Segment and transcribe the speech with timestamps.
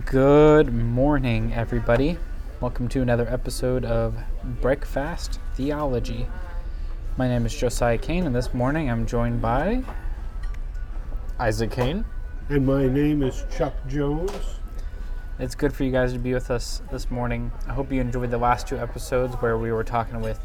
[0.00, 2.18] Good morning, everybody.
[2.60, 4.16] Welcome to another episode of
[4.60, 6.26] Breakfast Theology.
[7.16, 9.84] My name is Josiah Kane, and this morning I'm joined by
[11.38, 12.04] Isaac Kane.
[12.48, 14.32] And my name is Chuck Jones.
[15.38, 17.52] It's good for you guys to be with us this morning.
[17.68, 20.40] I hope you enjoyed the last two episodes where we were talking with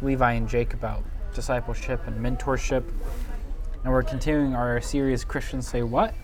[0.00, 2.84] Levi and Jake about discipleship and mentorship.
[3.84, 6.14] And we're continuing our series Christians Say What?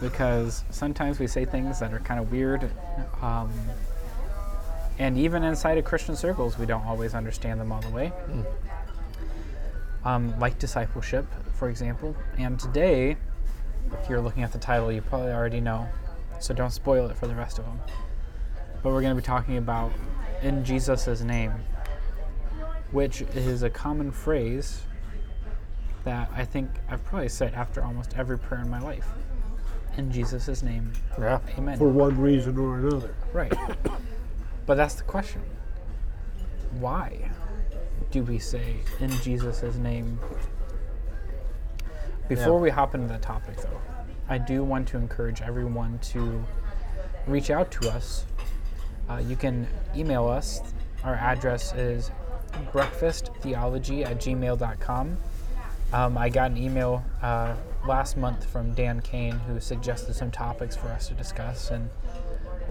[0.00, 2.70] Because sometimes we say things that are kind of weird.
[3.22, 3.50] Um,
[4.98, 8.12] and even inside of Christian circles, we don't always understand them all the way.
[10.04, 12.14] Um, like discipleship, for example.
[12.38, 13.16] And today,
[14.00, 15.88] if you're looking at the title, you probably already know,
[16.40, 17.80] so don't spoil it for the rest of them.
[18.82, 19.92] But we're going to be talking about
[20.42, 21.52] in Jesus' name,
[22.90, 24.82] which is a common phrase
[26.04, 29.08] that I think I've probably said after almost every prayer in my life.
[29.96, 31.38] In Jesus' name, Yeah.
[31.56, 31.78] amen.
[31.78, 33.14] For one reason or another.
[33.32, 33.52] Right.
[34.66, 35.42] but that's the question.
[36.78, 37.30] Why
[38.10, 40.18] do we say in Jesus' name?
[42.28, 42.60] Before Yeah.
[42.62, 43.80] we hop into the topic, though,
[44.28, 46.44] I do want to encourage everyone to
[47.26, 48.26] reach out to us.
[49.08, 50.60] Uh, you can email us.
[51.04, 52.10] Our address is
[52.72, 55.16] breakfasttheology at gmail.com.
[55.92, 57.54] Um, I got an email uh,
[57.86, 61.88] last month from Dan Kane who suggested some topics for us to discuss, and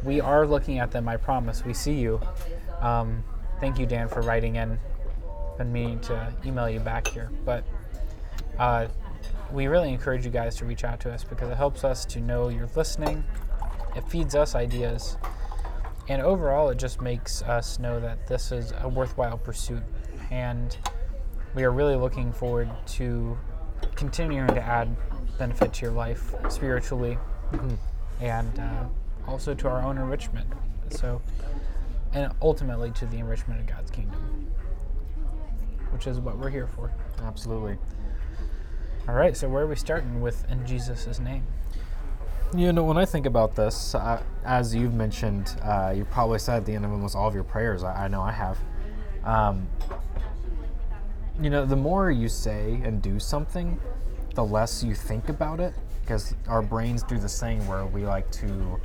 [0.04, 1.08] we are looking at them.
[1.08, 1.64] I promise.
[1.64, 2.20] We see you.
[2.82, 3.24] Um,
[3.60, 4.78] thank you, Dan, for writing in.
[5.58, 7.64] Been meaning to email you back here, but
[8.60, 8.88] uh,
[9.52, 12.20] we really encourage you guys to reach out to us because it helps us to
[12.20, 13.24] know you're listening.
[13.96, 15.18] It feeds us ideas,
[16.10, 19.84] and overall, it just makes us know that this is a worthwhile pursuit,
[20.30, 20.78] and
[21.56, 23.38] we are really looking forward to
[23.96, 24.96] continuing to add
[25.38, 27.18] benefit to your life spiritually
[28.22, 28.86] and uh,
[29.28, 30.48] also to our own enrichment.
[30.90, 31.22] So,
[32.14, 34.48] and ultimately to the enrichment of God's kingdom,
[35.92, 36.92] which is what we're here for.
[37.24, 37.78] Absolutely.
[39.08, 41.44] All right, so where are we starting with in Jesus' name?
[42.56, 46.58] You know, when I think about this, uh, as you've mentioned, uh, you probably said
[46.58, 47.84] at the end of almost all of your prayers.
[47.84, 48.58] I, I know I have.
[49.24, 49.68] Um,
[51.42, 53.80] you know, the more you say and do something,
[54.36, 58.30] the less you think about it, because our brains do this thing where we like
[58.32, 58.80] to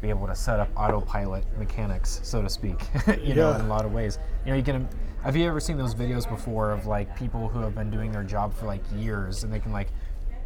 [0.00, 2.80] be able to set up autopilot mechanics, so to speak.
[3.22, 3.58] you know, Yeah.
[3.58, 4.18] in a lot of ways.
[4.44, 4.88] You know, you can.
[5.22, 8.22] Have you ever seen those videos before of like people who have been doing their
[8.22, 9.88] job for like years and they can like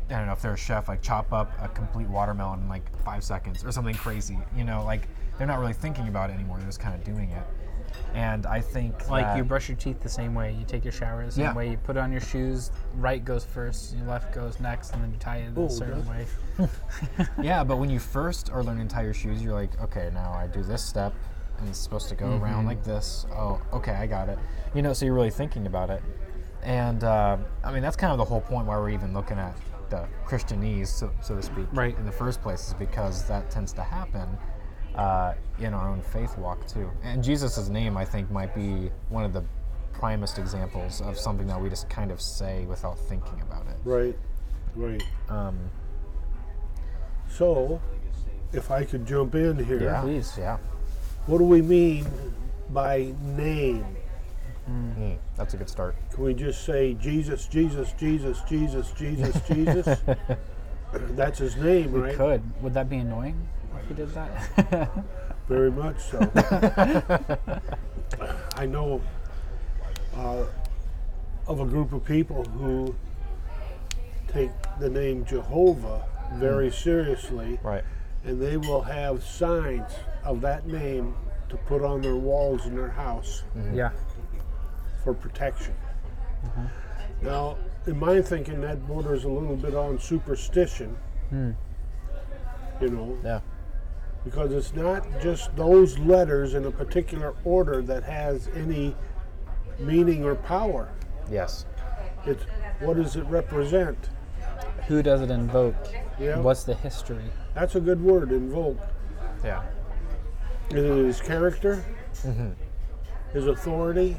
[0.08, 2.82] I don't know if they're a chef, like chop up a complete watermelon in like
[3.04, 4.38] five seconds or something crazy.
[4.56, 5.06] You know, like
[5.36, 7.42] they're not really thinking about it anymore; they're just kind of doing it.
[8.14, 10.92] And I think Like that- you brush your teeth the same way, you take your
[10.92, 11.54] shower the same Yeah.
[11.54, 15.12] way, you put on your shoes, right goes first, your left goes next, and then
[15.12, 16.26] you tie it in Oh, a certain way.
[17.42, 20.32] yeah, but when you first are learning to tie your shoes, you're like, okay, now
[20.32, 21.12] I do this step,
[21.58, 23.26] and it's supposed to go around like this.
[23.32, 24.38] Oh, okay, I got it.
[24.74, 26.02] You know, so you're really thinking about it.
[26.62, 29.54] And uh, I mean, that's kind of the whole point why we're even looking at
[29.88, 31.96] the Christianese, so, so to speak, Right.
[31.98, 34.28] in the first place, is because that tends to happen
[34.94, 36.90] uh, in our own faith walk too.
[37.02, 39.44] And Jesus' name, I think, might be one of the
[39.92, 43.76] primest examples of something that we just kind of say without thinking about it.
[43.84, 44.16] Right,
[44.74, 45.02] right.
[45.28, 45.58] Um,
[47.28, 47.80] So,
[48.52, 50.34] if I could jump in here, yeah, Please.
[50.38, 50.58] yeah.
[51.26, 52.06] what do we mean
[52.70, 53.84] by name?
[54.68, 55.96] Mm, that's a good start.
[56.12, 59.98] Can we just say Jesus, Jesus, Jesus, Jesus, Jesus, Jesus?
[60.92, 61.94] That's his name, right?
[61.94, 62.16] We right?
[62.16, 62.62] could.
[62.62, 63.48] Would that be annoying
[63.90, 64.90] if did that?
[65.48, 66.18] Very much so.
[68.56, 69.00] I know
[70.16, 70.44] uh,
[71.46, 72.94] of a group of people who
[74.28, 76.74] take the name Jehovah very hmm.
[76.74, 77.82] seriously, Right.
[78.24, 79.90] and they will have signs
[80.24, 81.14] of that name
[81.48, 83.74] to put on their walls in their house mm-hmm.
[83.74, 83.90] yeah.
[85.02, 85.74] for protection.
[86.44, 87.26] Mm-hmm.
[87.26, 87.56] Now,
[87.86, 90.96] in my thinking, that borders a little bit on superstition.
[91.30, 91.50] Hmm.
[92.80, 93.40] You know, Yeah.
[94.24, 98.94] Because it's not just those letters in a particular order that has any
[99.78, 100.90] meaning or power.
[101.30, 101.64] Yes.
[102.26, 102.44] It's
[102.80, 103.96] what does it represent?
[104.88, 105.74] Who does it invoke?
[106.18, 106.38] Yeah.
[106.40, 107.24] What's the history?
[107.54, 108.78] That's a good word, invoke.
[109.44, 109.62] Yeah.
[110.70, 111.84] Is it his character?
[112.22, 112.50] Mm-hmm.
[113.32, 114.16] His authority?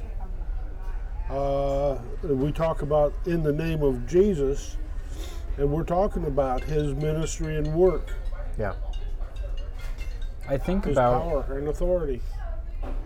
[1.29, 4.77] Uh, we talk about in the name of Jesus,
[5.57, 8.13] and we're talking about his ministry and work,
[8.57, 8.73] Yeah.
[10.51, 12.21] I think his about power and authority.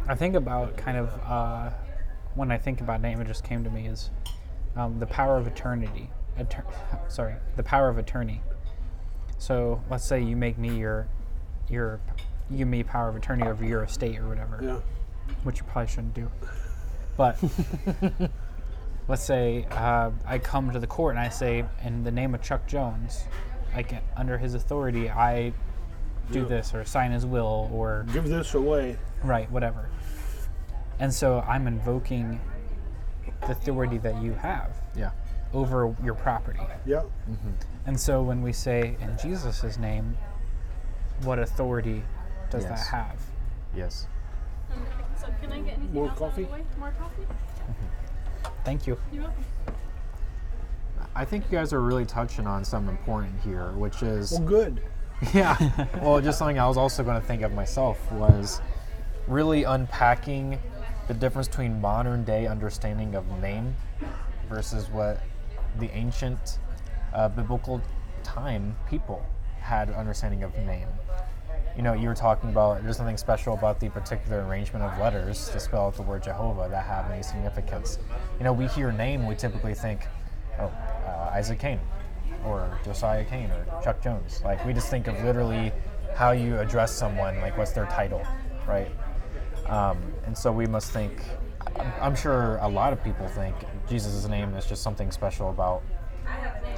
[0.07, 1.69] I think about kind of uh,
[2.33, 4.09] when I think about name, it just came to me is
[4.75, 6.09] um, the power of eternity.
[6.39, 6.65] Eter-
[7.07, 8.41] sorry, the power of attorney.
[9.37, 11.07] So let's say you make me your
[11.69, 11.99] your
[12.49, 14.79] you give me power of attorney over your estate or whatever, Yeah.
[15.43, 16.31] which you probably shouldn't do.
[17.15, 17.37] But
[19.07, 22.41] let's say uh, I come to the court and I say, in the name of
[22.41, 23.23] Chuck Jones,
[23.75, 25.53] like under his authority, I
[26.31, 26.45] do Yeah.
[26.45, 28.97] this or sign his will or Give this away.
[29.23, 29.89] right, whatever.
[30.99, 32.39] And so I'm invoking
[33.41, 35.11] the authority that you have Yeah.
[35.53, 36.59] over your property.
[36.85, 37.03] Yeah.
[37.85, 40.17] And so when we say in Jesus' name,
[41.23, 42.03] what authority
[42.49, 42.87] does Yes.
[42.89, 43.19] that have?
[43.75, 44.07] Yes.
[44.71, 44.79] Um,
[45.17, 46.43] so can I get anything More else out of coffee?
[46.45, 46.63] the way?
[46.79, 47.27] More coffee?
[48.63, 48.97] Thank you.
[49.11, 49.43] You're welcome.
[51.17, 54.81] I think you guys are really touching on something important here, which is Well, good.
[55.33, 55.57] Yeah.
[56.01, 58.61] well, just something I was also going to think of myself was
[59.27, 60.59] really unpacking
[61.07, 63.75] the difference between modern day understanding of name
[64.49, 65.21] versus what
[65.79, 66.59] the ancient
[67.13, 67.81] uh, biblical
[68.23, 69.25] time people
[69.61, 70.87] had understanding of name.
[71.75, 75.49] You know, you were talking about there's something special about the particular arrangement of letters
[75.49, 77.99] to spell out the word Jehovah that have any significance.
[78.37, 80.07] You know, we hear name, we typically think,
[80.59, 80.71] oh,
[81.05, 81.79] uh, Isaac Kane,
[82.45, 84.41] or Josiah Kane, or Chuck Jones.
[84.43, 85.71] Like, we just think of literally
[86.15, 88.21] how you address someone, like what's their title,
[88.67, 88.89] right?
[89.67, 91.23] Um, and so we must think,
[91.99, 93.55] I'm- sure a lot of people think
[93.87, 95.81] Jesus' name is just something special about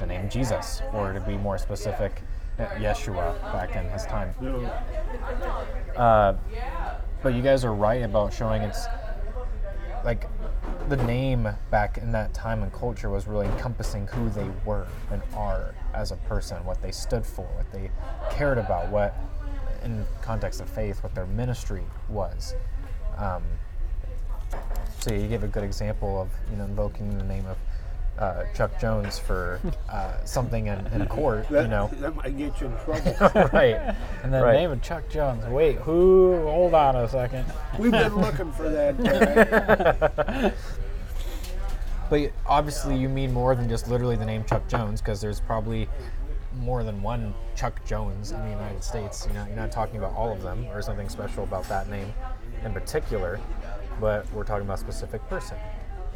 [0.00, 2.22] the name Jesus, or to be more specific,
[2.58, 4.34] Yeshua back in his time.
[5.96, 6.34] Uh,
[7.22, 8.86] but you guys are right about showing it's
[10.04, 10.26] like
[10.88, 15.22] the name back in that time and culture was really encompassing who they were and
[15.34, 17.90] are as a person, what they stood for, what they
[18.30, 19.14] cared about, what,
[19.82, 22.54] in context of faith, what their ministry was.
[23.16, 23.42] Um,
[25.00, 27.56] so you give a good example of you know invoking the name of
[28.18, 31.48] uh, Chuck Jones for uh, something in, in court.
[31.48, 33.48] That, you know, that might get you in trouble.
[33.52, 33.94] right?
[34.22, 34.54] And the Right.
[34.54, 35.44] name of Chuck Jones.
[35.46, 36.42] Wait, who?
[36.42, 37.44] Hold on a second.
[37.78, 40.54] We've been looking for that.
[42.10, 45.88] But obviously, you mean more than just literally the name Chuck Jones, because there's probably
[46.60, 49.26] more than one Chuck Jones in the United States.
[49.26, 52.10] You're not, you're not talking about all of them or something special about that name
[52.64, 53.38] in particular,
[54.00, 55.58] but we're talking about a specific person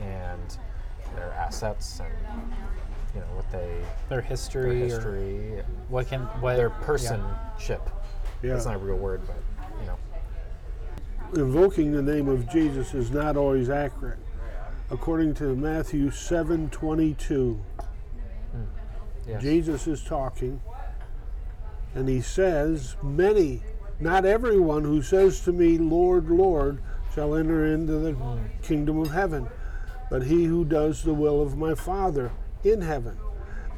[0.00, 0.56] and
[1.22, 2.12] their assets and
[3.14, 6.86] you know what they Their their history, or history, what can what their yeah.
[6.86, 7.80] personship.
[8.42, 8.54] Yeah.
[8.54, 9.36] That's not a real word, but
[9.80, 11.44] you know.
[11.44, 14.18] Invoking the name of Jesus is not always accurate.
[14.90, 17.58] According to Matthew 7:22,
[18.52, 18.62] hmm.
[19.26, 19.42] Yes.
[19.42, 20.60] Jesus is talking
[21.94, 23.62] and he says, "Many,
[24.00, 26.82] not everyone who says to me, Lord, Lord,
[27.14, 28.38] shall enter into the hmm.
[28.62, 29.48] kingdom of heaven,
[30.12, 32.30] but he who does the will of my Father
[32.62, 33.16] in heaven.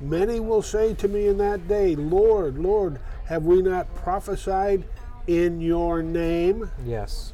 [0.00, 4.82] Many will say to me in that day, Lord, Lord, have we not prophesied
[5.28, 7.32] in your name?" Yes.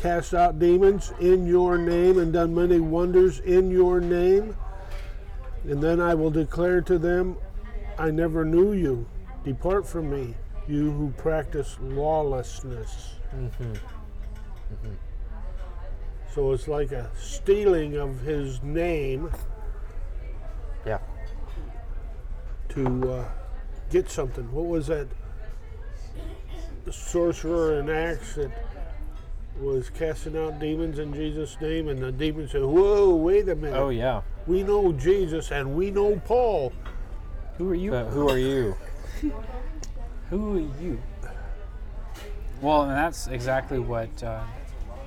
[0.00, 4.56] cast out demons in your name and done many wonders in your name.
[5.64, 7.36] And then I will declare to them,
[7.96, 9.06] I never knew you.
[9.44, 10.34] Depart from me,
[10.66, 13.14] you who practice lawlessness.
[13.32, 13.72] Mm-hmm.
[13.72, 15.05] Mm-hmm.
[16.36, 19.30] So it's like a stealing of his name
[20.84, 20.98] Yeah.
[22.68, 23.24] to uh,
[23.90, 24.44] get something.
[24.52, 25.08] What was that
[26.90, 28.50] sorcerer in Acts that
[29.58, 31.88] was casting out demons in Jesus' name?
[31.88, 33.74] And the demon said, Whoa, wait a minute.
[33.74, 34.20] Oh yeah.
[34.46, 36.70] We know Jesus and we know Paul.
[37.56, 37.92] Who are you?
[37.92, 38.76] But who are you?
[40.28, 41.02] Who are you?
[42.60, 44.42] Well, and that's exactly what uh,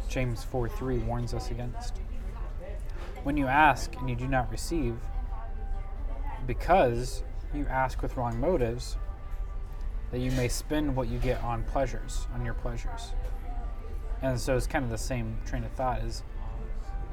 [0.09, 1.97] James 4 3 warns us against.
[3.23, 4.95] When you ask and you do not receive,
[6.47, 7.23] because
[7.53, 8.97] you ask with wrong motives,
[10.11, 13.13] that you may spend what you get on pleasures, on your pleasures.
[14.21, 16.23] And so it's kind of the same train of thought is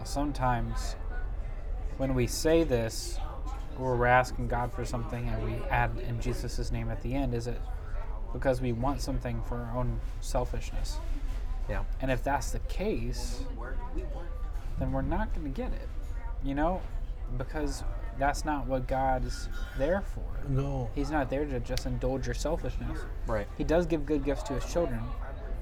[0.04, 0.96] sometimes
[1.98, 3.18] when we say this
[3.78, 7.34] or we're asking God for something and we add in Jesus' name at the end,
[7.34, 7.60] is it
[8.32, 10.98] because we want something for our own selfishness?
[11.68, 11.84] Yeah.
[12.00, 13.40] And if that's the case,
[14.78, 15.88] then we're not going to get it,
[16.44, 16.80] you know,
[17.38, 17.82] because
[18.18, 20.48] that's not what God's there for.
[20.48, 20.90] No.
[20.94, 23.00] He's not there to just indulge your selfishness.
[23.26, 23.46] Right.
[23.58, 25.00] He does give good gifts to his children,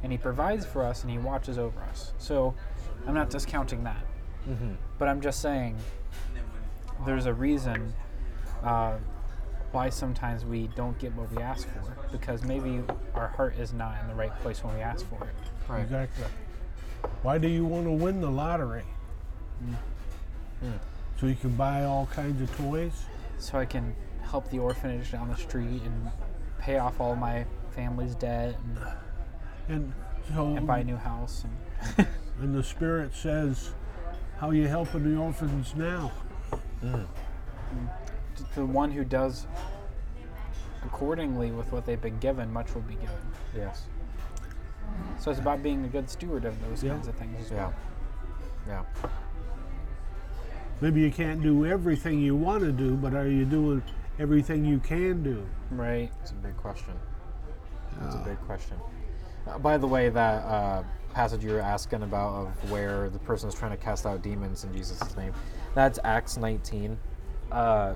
[0.03, 2.13] and he provides for us and he watches over us.
[2.19, 2.55] So
[3.07, 4.05] I'm not discounting that.
[4.99, 5.77] But I'm just saying
[7.07, 7.95] there's a reason
[8.63, 8.99] uh,
[9.73, 12.83] why sometimes we don't get what we ask for because maybe
[13.15, 15.35] our heart is not in the right place when we ask for it.
[15.69, 15.83] Right.
[15.83, 16.25] Exactly.
[17.23, 18.85] Why do you want to win the lottery?
[19.59, 19.75] Hmm.
[20.67, 20.77] Hmm.
[21.19, 22.93] So you can buy all kinds of toys?
[23.39, 26.11] So I can help the orphanage down the street and
[26.59, 27.45] pay off all my
[27.75, 28.79] family's debt and,
[29.69, 29.93] And
[30.35, 31.45] so, and buy a new house.
[31.97, 32.07] And
[32.41, 33.73] and the Spirit says,
[34.39, 36.13] "How you helping the orphans now?"
[36.83, 37.07] to
[38.55, 39.47] the one who does
[40.85, 43.17] accordingly with what they've been given, much will be given.
[43.57, 43.85] Yes.
[45.19, 46.93] So it's about being a good steward of those Yeah.
[46.93, 47.57] kinds of things as Yeah.
[47.57, 47.75] well.
[48.67, 48.83] Yeah.
[50.81, 53.83] Maybe you can't do everything you want to do, but are you doing
[54.19, 55.47] everything you can do?
[55.71, 56.11] Right.
[56.23, 56.95] It's a big question.
[58.01, 58.77] That's a big question.
[59.47, 63.49] Uh, by the way, that uh, passage you were asking about of where the person
[63.49, 65.33] is trying to cast out demons in Jesus' name,
[65.75, 66.99] that's Acts 19,
[67.53, 67.95] uh,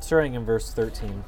[0.00, 1.22] starting in verse 13.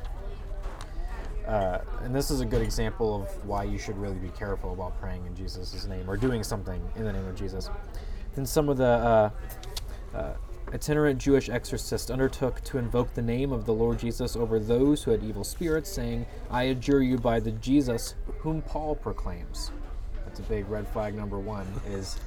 [1.46, 4.99] Uh, and this is a good example of why you should really be careful about
[5.00, 7.68] praying in Jesus' name or doing something in the name of Jesus.
[8.34, 9.30] Then some of the uh,
[10.14, 10.34] uh,
[10.72, 15.11] itinerant Jewish exorcists undertook to invoke the name of the Lord Jesus over those who
[15.11, 19.70] had evil spirits, saying, I adjure you by the Jesus whom Paul proclaims.
[20.25, 22.18] That's a big red flag number one, is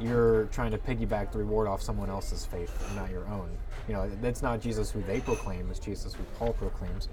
[0.00, 3.48] you're trying to piggyback the reward off someone else's faith and not your own.
[3.86, 7.08] You know, that's not Jesus who they proclaim, it's Jesus who Paul proclaims.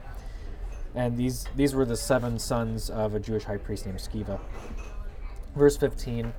[0.96, 4.40] And these these were the seven sons of a Jewish high priest named Sceva.
[5.56, 6.32] Verse 15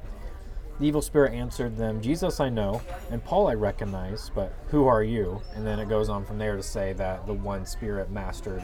[0.78, 2.80] The evil spirit answered them, Jesus I know,
[3.10, 5.40] and Paul I recognize, but who are you?
[5.54, 8.62] And then it goes on from there to say that the one spirit mastered,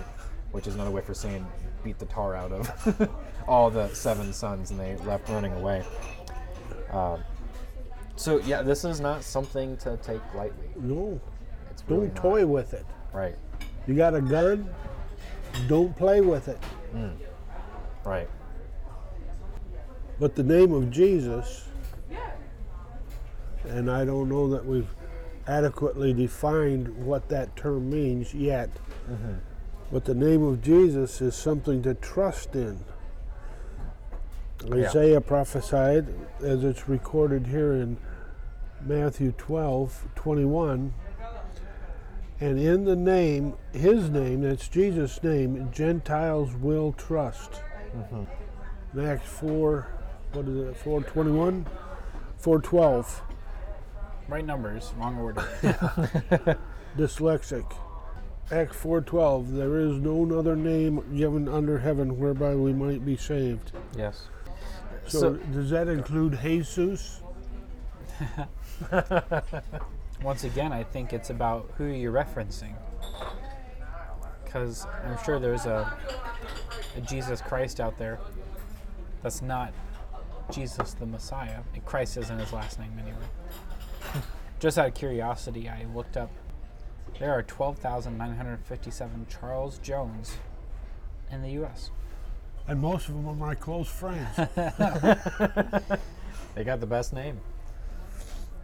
[0.52, 1.46] which is another way for saying
[1.82, 3.10] beat the tar out of
[3.48, 5.82] all the seven sons, and they left running away.
[6.92, 7.22] Um,
[8.16, 10.68] so, yeah, this is not something to take lightly.
[10.76, 11.18] No,
[11.70, 12.22] It's really don't not.
[12.22, 12.84] toy with it.
[13.14, 13.34] Right,
[13.86, 14.68] You got a gun?
[15.68, 16.58] Don't play with it.
[16.94, 17.16] Mm.
[18.04, 18.28] right.
[20.18, 21.66] But the name of Jesus,
[23.64, 24.90] and I don't know that we've
[25.46, 28.68] adequately defined what that term means yet,
[29.10, 29.34] mm-hmm.
[29.90, 32.84] but the name of Jesus is something to trust in.
[34.66, 34.88] Yeah.
[34.88, 36.08] Isaiah prophesied,
[36.42, 37.96] as it's recorded here in
[38.84, 40.92] Matthew 12 21,
[42.40, 47.62] and in the name, his name, that's Jesus' name, Gentiles will trust.
[48.94, 49.88] In Acts 4,
[50.32, 51.66] what is it, 421?
[52.38, 53.22] 412.
[54.28, 55.42] Right numbers, wrong order.
[56.96, 57.70] Dyslexic.
[58.52, 63.70] Acts 4:12 There is no other name given under heaven whereby we might be saved.
[63.96, 64.26] Yes.
[65.06, 67.22] So, So- does that include Jesus?
[70.22, 72.74] Once again, I think it's about who you're referencing.
[74.44, 75.96] Because I'm sure there's a,
[76.96, 78.18] a Jesus Christ out there
[79.22, 79.72] that's not
[80.52, 81.60] Jesus the Messiah.
[81.74, 83.16] And Christ isn't his last name anyway.
[84.60, 86.30] Just out of curiosity, I looked up.
[87.18, 90.36] There are 12,957 Charles Jones
[91.30, 91.90] in the U.S.
[92.66, 94.36] And most of them are my close friends.
[96.54, 97.40] They got the best name.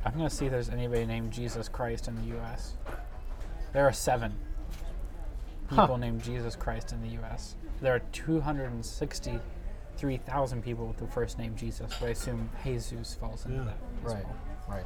[0.07, 2.75] I'm going to see if there's anybody named Jesus Christ in the U.S.
[3.73, 4.33] There are seven
[5.69, 7.57] people named Jesus Christ in the U.S.
[7.83, 13.59] There are 263,000 people with the first name Jesus, but I assume Jesus falls into
[13.59, 13.65] Yeah.
[13.65, 13.77] that.
[14.03, 14.37] Right, well.
[14.69, 14.85] right.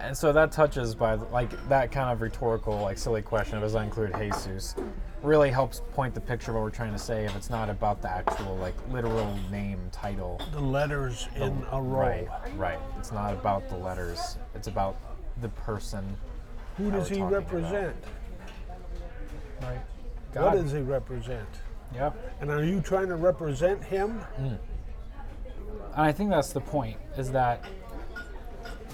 [0.00, 3.72] And so that touches by like that kind of rhetorical, like silly question of does
[3.72, 4.76] that include Jesus,
[5.22, 7.24] really helps point the picture of what we're trying to say.
[7.24, 11.98] If it's not about the actual like literal name title, the letters in a row.
[11.98, 12.78] right, right.
[12.98, 14.38] It's not about the letters.
[14.54, 14.96] It's about
[15.40, 16.16] the person.
[16.76, 17.52] Who does he talking about.
[17.52, 17.96] represent?
[19.62, 19.80] Right.
[20.34, 21.48] What does he represent?
[21.94, 22.12] yeah.
[22.40, 24.18] And are you trying to represent him?
[24.36, 24.54] Hmm.
[25.98, 27.64] And I think that's the point is that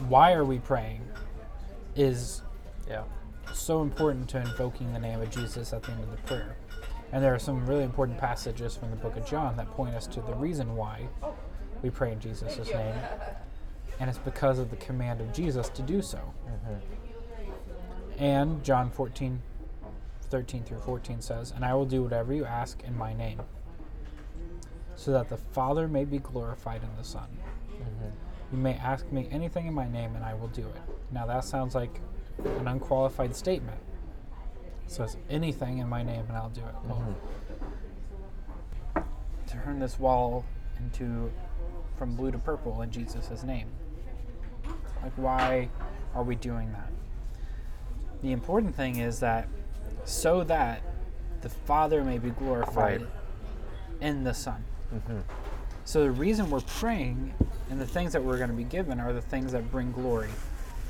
[0.08, 1.02] why are we praying
[1.94, 2.42] is
[2.88, 3.04] Yeah.
[3.52, 6.56] so important to invoking the name of Jesus at the end of the prayer.
[7.12, 10.06] And there are some really important passages from the book of John that point us
[10.08, 11.08] to the reason why
[11.82, 12.94] we pray in Jesus' name.
[14.00, 16.18] And it's because of the command of Jesus to do so.
[16.18, 18.22] Mm-hmm.
[18.22, 19.40] And John 14,
[20.30, 23.40] 13 through 14 says, And I will do whatever you ask in my name,
[24.96, 27.28] so that the Father may be glorified in the Son.
[27.70, 28.08] Mm-hmm.
[28.54, 30.80] You may ask me anything in my name, and I will do it.
[31.10, 32.00] Now that sounds like
[32.38, 33.80] an unqualified statement.
[34.86, 36.74] It says anything in my name, and I'll do it.
[36.84, 37.16] Well,
[38.94, 39.00] mm-hmm.
[39.48, 40.44] turn this wall
[40.78, 41.32] into
[41.98, 43.66] from blue to purple in Jesus' name.
[45.02, 45.68] Like, why
[46.14, 46.92] are we doing that?
[48.22, 49.48] The important thing is that
[50.04, 50.80] so that
[51.40, 53.10] the Father may be glorified Right.
[54.00, 54.64] in the Son.
[54.94, 55.18] Mm-hmm.
[55.84, 57.34] So the reason we're praying
[57.70, 60.30] and the things that we're going to be given are the things that bring glory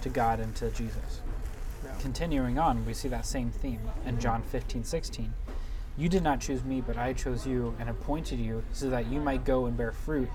[0.03, 1.21] to God and to Jesus.
[2.01, 5.33] Continuing on, we see that same theme in John 15, 16.
[5.97, 9.21] You did not choose me, but I chose you and appointed you so that you
[9.21, 10.29] might go and bear fruit,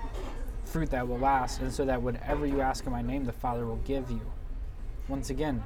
[0.65, 3.65] fruit that will last, and so that whatever you ask in my name, the Father
[3.65, 4.21] will give you.
[5.07, 5.63] Once again,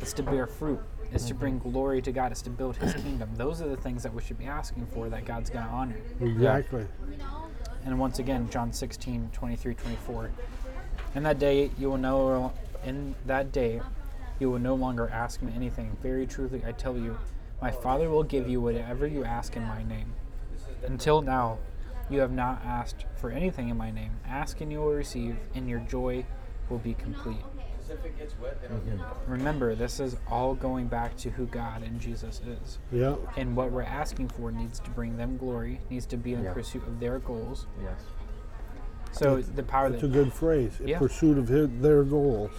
[0.00, 0.80] it's to bear fruit.
[1.12, 1.70] It's to bring mm-hmm.
[1.70, 2.32] glory to God.
[2.32, 3.30] It's to build His kingdom.
[3.36, 5.96] Those are the things that we should be asking for that God's going to honor.
[6.20, 6.86] Exactly.
[7.86, 10.30] And once again, John 16, 23, 24.
[11.14, 12.52] In that day, you will know,
[12.84, 13.80] in that day,
[14.40, 15.96] you will no longer ask me anything.
[16.02, 17.16] Very truly, I tell you,
[17.62, 20.12] my Father will give you whatever you ask in my name.
[20.84, 21.58] Until now,
[22.10, 24.10] you have not asked for anything in my name.
[24.26, 26.26] Ask and you will receive, and your joy
[26.68, 27.44] will be complete.
[27.88, 29.00] Mhm.
[29.26, 32.78] Remember, this is all going back to who God and Jesus is.
[32.90, 33.16] Yeah.
[33.36, 36.52] And what we're asking for needs to bring them glory, needs to be in Yeah.
[36.52, 37.66] pursuit of their goals.
[37.82, 38.00] Yes.
[39.12, 40.80] So the power It's a that, good phrase.
[40.80, 40.98] In Yeah.
[40.98, 42.50] pursuit of his, their goals.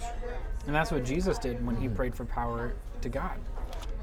[0.66, 1.96] and that's what Jesus did when he mm-hmm.
[1.96, 3.38] prayed for power to God,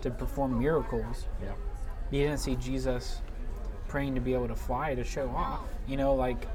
[0.02, 1.28] to perform miracles.
[1.44, 1.52] Yeah.
[2.12, 3.22] You didn't see Jesus
[3.88, 5.62] praying to be able to fly to show off.
[5.88, 6.48] You know, like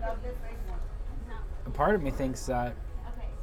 [1.67, 2.75] a part of me thinks that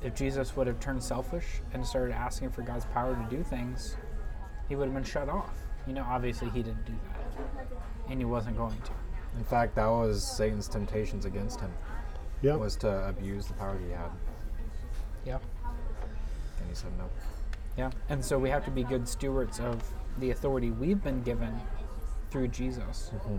[0.04, 3.98] if Jesus would have turned selfish and started asking for God's power to do things,
[4.70, 5.58] he would have been shut off.
[5.88, 7.68] You know, obviously he didn't do that,
[8.10, 8.92] and he wasn't going to.
[9.38, 11.72] In fact, that was Satan's temptations against him.
[12.42, 12.56] Yeah.
[12.56, 14.12] Was to abuse the power he had,
[15.26, 15.40] Yeah.
[15.64, 17.10] and he said no.
[17.78, 17.92] Yeah.
[18.10, 19.84] And so we have to be good stewards of
[20.20, 21.54] the authority we've been given
[22.30, 23.38] through Jesus mm-hmm.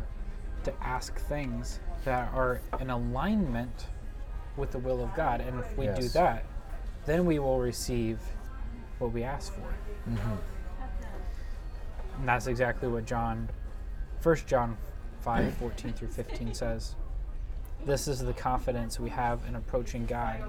[0.64, 3.86] to ask things that are in alignment
[4.58, 5.40] with the will of God.
[5.40, 6.44] And if we do that,
[7.06, 8.20] then we will receive
[8.98, 9.74] what we ask for.
[10.10, 10.34] Mm-hmm.
[12.18, 13.48] And that's exactly what John,
[14.22, 14.76] 1 John
[15.20, 16.94] 5 14 through 15 says.
[17.86, 20.42] This is the confidence we have in approaching God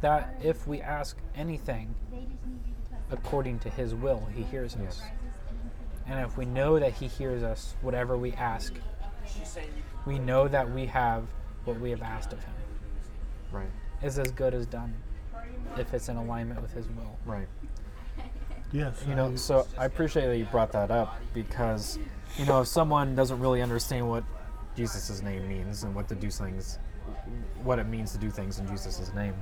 [0.00, 1.94] that if we ask anything
[3.10, 5.02] according to his will, he hears us.
[6.06, 8.72] And if we know that he hears us, whatever we ask,
[10.06, 11.24] we know that we have
[11.64, 12.54] what we have asked of him.
[13.52, 13.70] Right.
[14.02, 14.94] Is as good as done
[15.76, 17.18] if it's in alignment with his will.
[17.24, 17.48] Right.
[18.72, 19.04] Yes.
[19.08, 21.98] You know, so I appreciate that you brought that up because,
[22.38, 24.22] you know, if someone doesn't really understand what
[24.76, 26.78] Jesus' name means and what to do things,
[27.64, 29.34] what it means to do things in Jesus' name,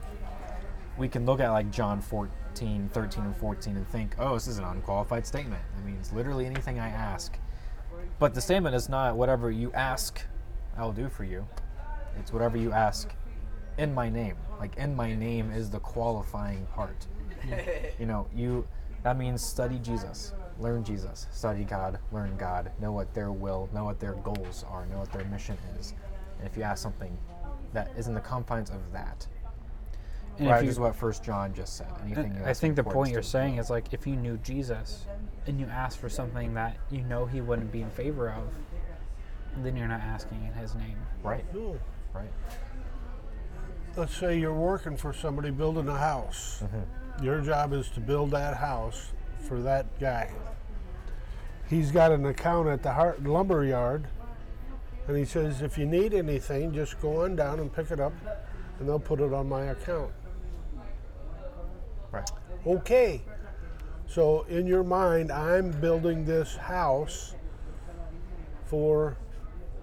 [0.97, 4.57] we can look at like John 14, 13, and 14 and think, oh, this is
[4.57, 5.63] an unqualified statement.
[5.79, 7.39] It means literally anything I ask.
[8.19, 10.23] But the statement is not whatever you ask,
[10.79, 11.47] I'll do for you.
[12.19, 13.15] It's whatever you ask
[13.79, 14.37] in my name.
[14.59, 17.07] Like in my name is the qualifying part.
[17.99, 18.67] you know, you
[19.05, 23.85] that means study Jesus, learn Jesus, study God, learn God, know what their will, know
[23.85, 25.95] what their goals are, know what their mission is.
[26.39, 27.17] And if you ask something
[27.73, 29.27] that is in the confines of that,
[30.39, 31.93] And right, if you, is what First John just said.
[32.05, 33.61] Anything I think the point you're saying will.
[33.61, 35.07] is like if you knew Jesus
[35.47, 38.45] and you ask for something that you know he wouldn't be in favor of,
[39.63, 40.97] then you're not asking in his name.
[41.23, 41.45] right,
[42.13, 42.31] right,
[43.99, 46.63] let's say you're working for somebody building a house.
[46.63, 47.25] Mm-hmm.
[47.25, 50.31] Your job is to build that house for that guy.
[51.69, 54.07] He's got an account at the har- lumber yard,
[55.09, 58.13] and he says, if you need anything, just go on down and pick it up,
[58.79, 60.13] and they'll put it on my account.
[62.13, 62.31] right,
[62.65, 63.21] Okay.
[64.07, 67.35] So in your mind, I'm building this house
[68.65, 69.17] for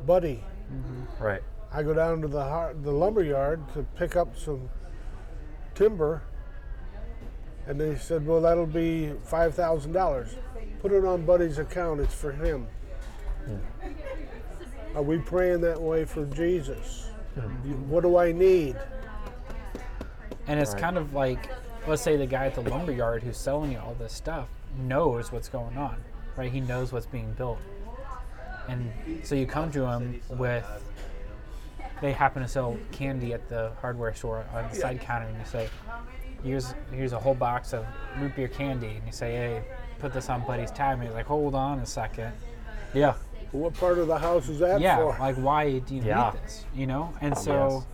[0.07, 0.43] Buddy.
[0.73, 1.23] Mm-hmm.
[1.23, 1.43] right,
[1.75, 4.69] I go down to the the lumber yard to pick up some
[5.73, 6.21] timber,
[7.67, 10.35] and they said, "Well, that'll be five thousand dollars.
[10.81, 11.99] Put it on Buddy's account.
[11.99, 12.67] It's for him."
[13.45, 13.57] Hmm.
[14.95, 17.09] Are we praying that way for Jesus?
[17.37, 17.89] Hmm.
[17.89, 18.77] What do I need?
[20.47, 20.81] And it's Right.
[20.81, 21.49] kind of like,
[21.87, 25.31] let's say the guy at the lumber yard who's selling you all this stuff knows
[25.31, 25.97] what's going on,
[26.37, 26.49] right?
[26.51, 27.57] He knows what's being built.
[28.69, 28.91] And
[29.23, 30.63] so you come to him with,
[32.01, 35.45] they happen to sell candy at the hardware store on the side counter, and you
[35.45, 35.69] say,
[36.43, 37.85] here's, here's a whole box of
[38.19, 38.87] root beer candy.
[38.97, 39.63] And you say, hey,
[39.99, 40.99] put this on Buddy's tab.
[40.99, 42.31] And he's like, hold on a second.
[42.93, 43.15] yeah,
[43.51, 45.15] What part of the house is that yeah, for?
[45.19, 46.31] like why do you Yeah.
[46.33, 46.65] need this?
[46.75, 47.13] You know?
[47.21, 47.85] And so Yes.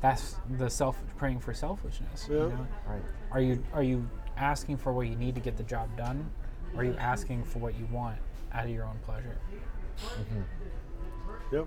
[0.00, 2.26] that's the self praying for selfishness.
[2.30, 2.36] Yeah.
[2.36, 2.66] You know?
[2.88, 6.30] right, Are you are you asking for what you need to get the job done?
[6.74, 8.16] Or are you asking for what you want
[8.52, 9.36] out of your own pleasure?
[9.98, 11.54] Mm-hmm.
[11.54, 11.66] Yep.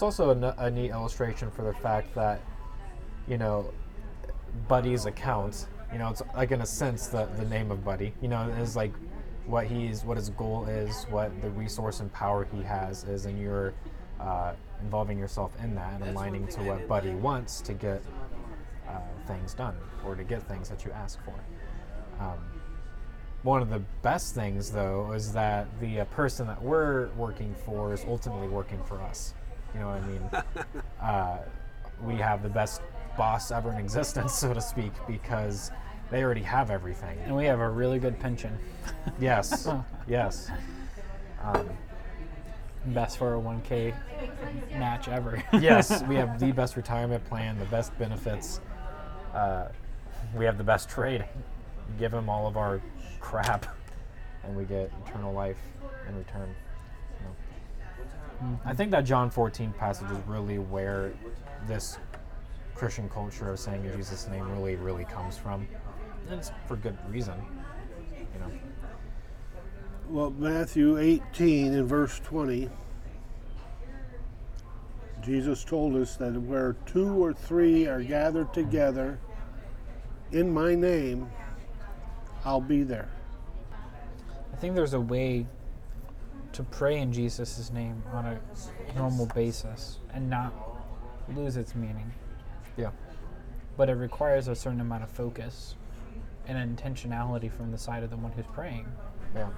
[0.00, 2.40] It's also a neat illustration for the fact that,
[3.28, 3.70] you know,
[4.66, 8.28] Buddy's account, you know, it's like in a sense the, the name of Buddy, you
[8.28, 8.94] know, is like
[9.44, 13.38] what he's, what his goal is, what the resource and power he has is, and
[13.38, 13.74] you're
[14.18, 18.02] uh, involving yourself in that and aligning to what Buddy wants to get
[18.88, 21.34] uh, things done or to get things that you ask for.
[22.24, 22.38] Um,
[23.42, 27.92] one of the best things, though, is that the uh, person that we're working for
[27.92, 29.34] is ultimately working for us.
[29.74, 30.82] You know what I mean?
[31.00, 31.38] uh,
[32.04, 32.82] we have the best
[33.16, 35.70] boss ever in existence, so to speak, because
[36.10, 37.18] they already have everything.
[37.24, 38.56] And we have a really good pension.
[39.20, 39.68] Yes,
[40.08, 40.50] yes.
[41.42, 41.68] Um,
[42.86, 43.94] Best 401k
[44.72, 45.42] match ever.
[45.52, 48.60] yes, we have the best retirement plan, the best benefits.
[49.34, 49.68] Uh,
[50.34, 51.26] we have the best trade.
[51.98, 52.80] Give them all of our
[53.20, 53.66] crap,
[54.44, 55.58] and we get eternal life
[56.08, 56.54] in return.
[58.40, 58.60] Know.
[58.64, 61.12] I think that John 14 passage is really where
[61.66, 61.98] this
[62.74, 65.66] Christian culture of saying in Jesus' name really, really comes from.
[66.30, 67.34] And it's for good reason.
[68.34, 68.52] You know.
[70.08, 72.70] Well, Matthew 18 and verse 20,
[75.22, 79.18] Jesus told us that where two or three are gathered together
[80.32, 81.30] in my name,
[82.44, 83.10] I'll be there.
[84.52, 85.46] I think there's a way
[86.52, 88.40] to pray in Jesus' name on a
[88.96, 90.52] normal basis and not
[91.34, 92.10] lose its meaning.
[92.76, 92.90] Yeah.
[93.76, 95.76] But it requires a certain amount of focus
[96.46, 98.86] and intentionality from the side of the one who's praying,
[99.34, 99.48] Yeah.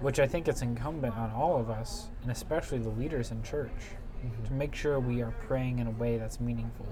[0.00, 3.70] which I think it's incumbent on all of us, and especially the leaders in church,
[4.24, 4.44] mm-hmm.
[4.44, 6.86] to make sure we are praying in a way that's meaningful.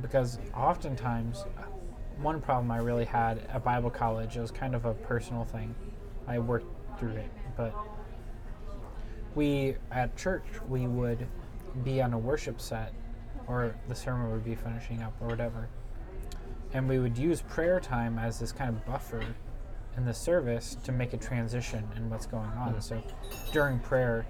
[0.00, 1.44] Because oftentimes,
[2.20, 5.74] one problem I really had at Bible college, it was kind of a personal thing.
[6.26, 7.74] I worked through it, but
[9.34, 11.26] we at church we would
[11.84, 12.92] be on a worship set,
[13.46, 15.68] or the sermon would be finishing up, or whatever,
[16.72, 19.22] and we would use prayer time as this kind of buffer
[19.96, 22.74] in the service to make a transition in what's going on.
[22.74, 22.80] Hmm.
[22.80, 23.02] So
[23.52, 24.26] during prayer,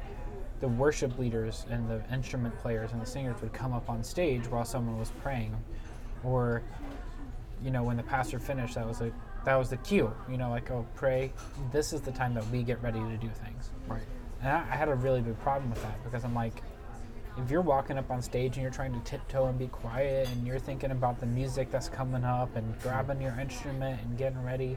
[0.60, 4.46] the worship leaders and the instrument players and the singers would come up on stage
[4.48, 5.56] while someone was praying,
[6.24, 6.62] or
[7.62, 9.12] you know when the pastor finished, that was a
[9.46, 10.12] that was the cue.
[10.28, 11.32] You know, like oh pray.
[11.72, 13.70] This is the time that we get ready to do things.
[13.86, 14.02] Right.
[14.42, 16.62] And I, I had a really big problem with that because I'm like,
[17.38, 20.46] if you're walking up on stage and you're trying to tiptoe and be quiet and
[20.46, 22.88] you're thinking about the music that's coming up and mm-hmm.
[22.88, 24.76] grabbing your instrument and getting ready,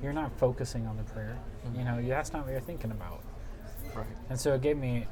[0.00, 1.36] you're not focusing on the prayer.
[1.66, 1.78] Mm-hmm.
[1.78, 3.22] You know, that's not what you're thinking about.
[3.96, 4.06] Right.
[4.30, 5.06] And so it gave me,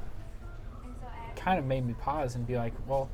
[1.35, 3.09] kind of made me pause and be like, well,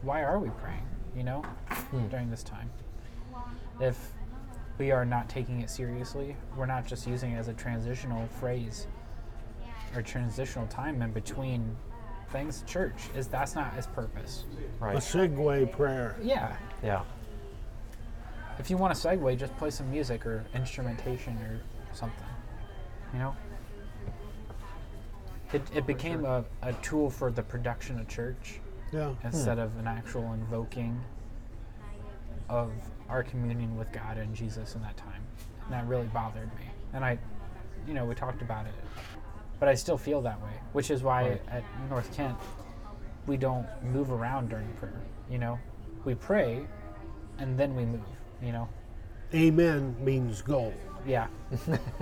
[0.00, 2.08] why are we praying, you know, hmm.
[2.08, 2.70] during this time?
[3.78, 4.12] If
[4.80, 8.86] we are not taking it seriously, we're not just using it as a transitional phrase
[9.94, 11.76] or transitional time in between
[12.30, 14.44] things, church is that's not its purpose.
[14.80, 14.92] Right.
[14.92, 14.96] A Right.
[15.02, 16.16] segue prayer.
[16.22, 16.56] Yeah.
[16.82, 17.02] Yeah.
[18.58, 21.60] If you want a segue, just play some music or instrumentation or
[21.92, 22.24] something.
[23.12, 23.36] You know?
[25.52, 28.60] It, it became a, a tool for the production of church
[28.92, 29.12] Yeah.
[29.24, 30.98] instead of an actual invoking
[32.48, 32.72] of
[33.10, 35.22] our communion with God and Jesus in that time.
[35.64, 36.66] And that really bothered me.
[36.92, 37.18] And I,
[37.86, 38.72] you know, we talked about it.
[39.58, 41.42] But I still feel that way, which is why Right.
[41.50, 42.36] at North Kent,
[43.26, 45.00] we don't move around during prayer.
[45.30, 45.58] You know,
[46.04, 46.62] we pray
[47.38, 48.00] and then we move,
[48.42, 48.68] you know?
[49.34, 50.72] Amen means go.
[51.06, 51.26] Yeah.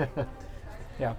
[0.99, 1.15] yeah.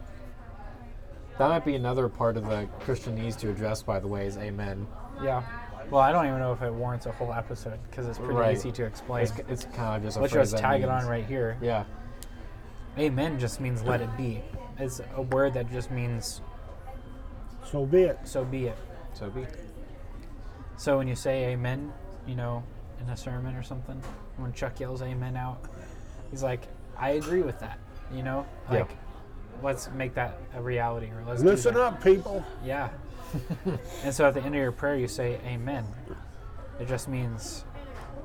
[1.38, 4.88] That might be another part of the Christianese to address, by the way, is amen.
[5.24, 5.44] Yeah.
[5.90, 8.56] Well, I don't even know if it warrants a whole episode because it's pretty Right.
[8.56, 9.24] easy to explain.
[9.24, 11.58] It's, it's kind of just a Let's just that tag it on right here.
[11.62, 11.84] Yeah.
[12.98, 14.42] Amen just means let it be.
[14.78, 16.42] It's a word that just means
[17.64, 18.20] So be it.
[18.24, 18.78] so be it.
[19.14, 19.42] So be.
[19.42, 19.60] It.
[20.78, 21.92] So when you say amen,
[22.28, 22.64] you know,
[23.02, 24.02] in a sermon or something,
[24.38, 25.60] when Chuck yells amen out,
[26.30, 26.62] he's like,
[26.98, 27.80] I agree with that.
[28.14, 28.46] You know?
[28.72, 28.80] Yeah.
[28.80, 28.92] Like,
[29.64, 32.44] let's make that a reality or let's do Listen up, people.
[32.64, 32.90] Yeah.
[34.04, 35.86] and so at the end of your prayer, you say amen.
[36.80, 37.66] It just means,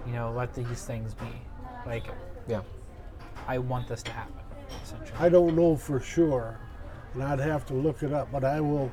[0.06, 1.26] you know, let these things be.
[1.86, 2.04] Like,
[2.46, 2.62] Yeah.
[3.46, 4.34] I want this to happen,
[4.82, 5.18] essentially.
[5.18, 6.58] I don't know for sure,
[7.12, 8.90] and I'd have to look it up, but I will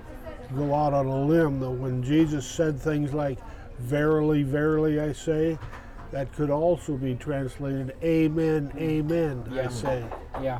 [0.55, 3.37] go out on a limb that when Jesus said things like,
[3.79, 5.57] Verily, verily, I say,
[6.11, 10.05] that could also be translated, Amen, Amen, I say.
[10.41, 10.59] Yeah.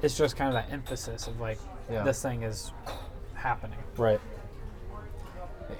[0.00, 1.58] It's just kind of that emphasis of like,
[1.90, 2.04] Yeah.
[2.04, 2.72] this thing is
[3.38, 3.78] happening.
[3.96, 4.20] Right.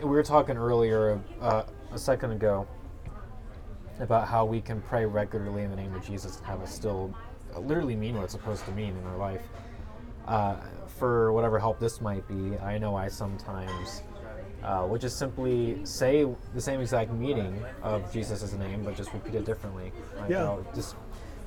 [0.01, 2.67] We were talking earlier, uh, a second ago,
[4.01, 7.13] about how we can pray regularly in the name of Jesus and have it still
[7.55, 9.43] uh, literally mean what it's supposed to mean in our life.
[10.27, 10.57] Uh,
[10.99, 14.03] for whatever help this might be, I know I sometimes
[14.63, 19.35] uh, would just simply say the same exact meaning of Jesus' name, but just repeat
[19.35, 19.93] it differently.
[20.19, 20.43] Like, Yeah.
[20.43, 20.97] oh, just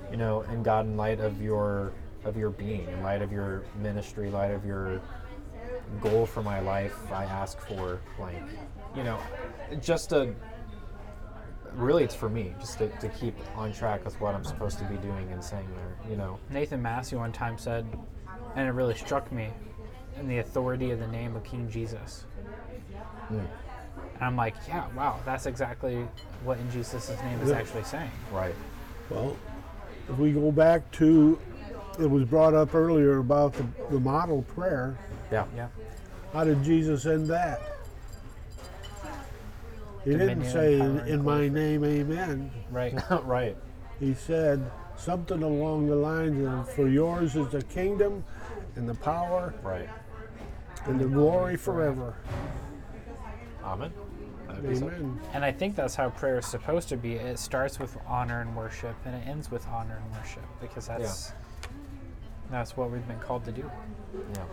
[0.10, 1.94] you know, and God, in light of your
[2.26, 5.00] of your being, in light of your ministry, light of your
[6.02, 8.44] goal for my life, I ask for blank.
[8.96, 9.20] You know,
[9.82, 10.34] just a
[11.76, 14.86] really it's for me just to, to keep on track with what I'm supposed to
[14.86, 16.12] be doing and saying there.
[16.12, 16.40] You know.
[16.50, 17.86] Nathan Massey one time said,
[18.56, 19.50] and it really struck me,
[20.18, 22.26] in the authority of the name of King Jesus.
[23.32, 23.40] Mm.
[24.16, 26.08] And I'm like, yeah, wow, that's exactly
[26.44, 27.58] what in Jesus' name is Yeah.
[27.58, 28.12] actually saying.
[28.32, 28.56] Right.
[29.10, 29.38] Well,
[30.10, 31.40] if we go back to,
[32.00, 34.98] it was brought up earlier about the, the model prayer.
[35.32, 35.46] Yeah.
[35.56, 35.68] Yeah.
[36.34, 37.62] How did Jesus end that?
[40.04, 42.52] He didn't say, power, in, my name, amen.
[42.72, 42.96] Right.
[43.24, 43.56] right.
[44.00, 48.24] He said something along the lines of, for yours is the kingdom
[48.76, 49.90] and the power Right.
[50.86, 52.16] and the glory forever.
[53.64, 53.94] Amen.
[54.48, 54.88] That'd be so.
[54.88, 55.20] Amen.
[55.34, 57.14] And I think that's how prayer is supposed to be.
[57.14, 61.34] It starts with honor and worship, and it ends with honor and worship because that's
[62.50, 63.70] that's what we've been called to do.
[64.36, 64.44] Yeah.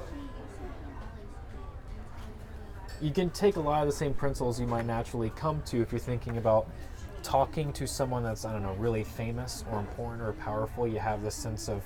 [3.00, 5.92] You can take a lot of the same principles you might naturally come to if
[5.92, 6.68] you're thinking about
[7.22, 10.86] talking to someone that's I don't know really famous or important or powerful.
[10.86, 11.82] You have this sense of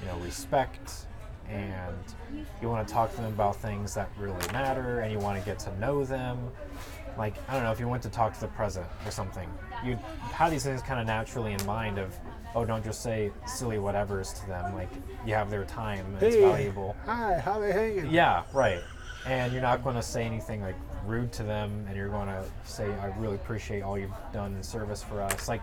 [0.00, 1.06] you know respect,
[1.48, 1.96] and
[2.60, 5.44] you want to talk to them about things that really matter, and you want to
[5.44, 6.38] get to know them.
[7.16, 9.48] Like I don't know if you went to talk to the president or something,
[9.84, 9.98] you'd
[10.32, 12.14] have these things kind of naturally in mind of.
[12.54, 14.74] Oh, don't just say silly whatevers to them.
[14.74, 14.88] Like
[15.26, 16.96] you have their time; and it's Hey, valuable.
[17.04, 18.10] hi, how they hanging?
[18.10, 18.80] Yeah, right.
[19.26, 22.44] And you're not going to say anything like rude to them, and you're going to
[22.64, 25.62] say, "I really appreciate all you've done in service for us." Like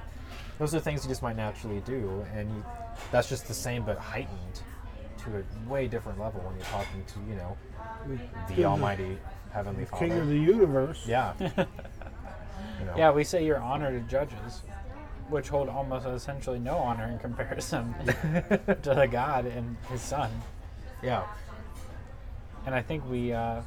[0.60, 2.66] those are things you just might naturally do, and you,
[3.12, 4.62] that's just the same but heightened
[5.20, 7.58] to a way different level when you're talking to you know
[8.56, 9.18] the Almighty
[9.52, 10.08] Heavenly Father.
[10.08, 11.06] King of the universe.
[11.08, 11.34] yeah.
[11.40, 12.94] you know.
[12.98, 14.64] Yeah, we say your honor to judges,
[15.30, 20.30] which hold almost essentially no honor in comparison to the God and His Son.
[21.02, 21.24] Yeah.
[22.66, 23.62] And I think we uh,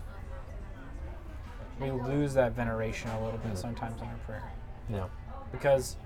[1.81, 4.51] we lose that veneration a little bit sometimes in our prayer
[4.91, 5.07] Yeah.
[5.53, 5.97] because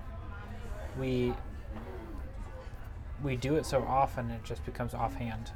[0.99, 1.33] we
[3.23, 5.51] we do it so often it just becomes offhand.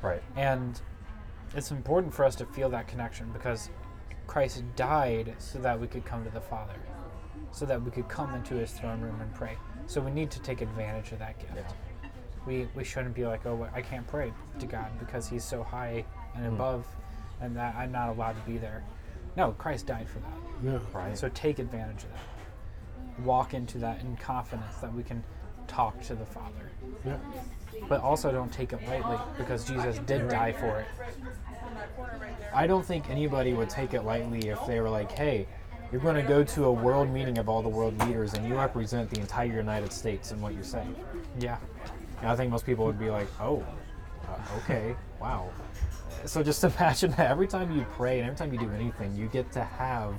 [0.00, 0.22] Right.
[0.36, 0.80] And
[1.54, 3.68] it's important for us to feel that connection because
[4.26, 6.74] Christ died so that we could come to the Father,
[7.50, 9.58] so that we could come into his throne room and pray.
[9.86, 11.52] So we need to take advantage of that gift.
[11.56, 12.08] Yeah.
[12.46, 16.04] We, we shouldn't be like, oh, I can't pray to God because he's so high
[16.34, 16.54] and Mm.
[16.54, 16.86] above
[17.40, 18.82] and that I'm not allowed to be there.
[19.36, 20.32] No, Christ died for that.
[20.62, 20.78] Yeah.
[20.92, 21.16] Right.
[21.18, 23.24] So take advantage of that.
[23.24, 25.22] Walk into that in confidence that we can
[25.66, 26.70] talk to the Father.
[27.04, 27.16] Yeah.
[27.88, 30.86] But also don't take it lightly because Jesus did die for it.
[32.54, 35.46] I don't think anybody would take it lightly if they were like, hey,
[35.90, 38.54] you're going to go to a world meeting of all the world leaders and you
[38.56, 40.94] represent the entire United States in what you're saying.
[41.38, 41.58] Yeah.
[42.20, 43.64] And I think most people would be like, oh,
[44.28, 45.48] uh, okay, wow.
[46.24, 49.26] So just imagine that every time you pray and every time you do anything, you
[49.28, 50.14] get to have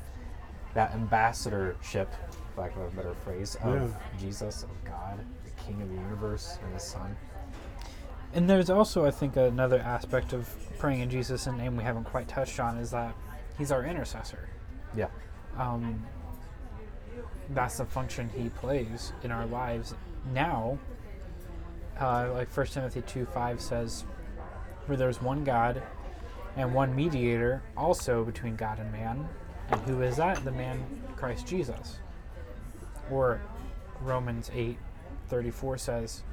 [0.73, 2.11] that ambassadorship,
[2.55, 4.19] for lack of a better phrase, of Yeah.
[4.19, 7.15] Jesus, of God, the King of the universe, and His Son.
[8.33, 12.27] And there's also, I think, another aspect of praying in Jesus' name we haven't quite
[12.27, 13.15] touched on is that
[13.57, 14.49] He's our intercessor.
[14.95, 15.07] Yeah.
[15.57, 16.03] Um,
[17.51, 19.93] that's the function He plays in our lives
[20.33, 20.79] now.
[22.01, 24.05] Uh, like 1 Timothy 2 5 says,
[24.85, 25.81] For there's one God
[26.55, 29.27] and one mediator also between God and man.
[29.69, 30.43] And who is that?
[30.43, 30.83] The man
[31.15, 31.97] Christ Jesus.
[33.09, 33.41] Or
[34.01, 34.77] Romans eight
[35.29, 36.23] thirty four says,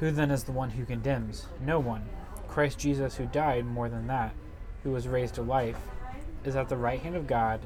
[0.00, 1.46] Who then is the one who condemns?
[1.64, 2.04] No one.
[2.48, 4.34] Christ Jesus, who died more than that,
[4.82, 5.78] who was raised to life,
[6.44, 7.60] is at the right hand of God